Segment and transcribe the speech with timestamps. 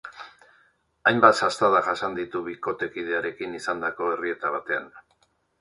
[1.11, 4.93] Hainbat sastada jasan ditu bikotekidearekin izandako errieta batean.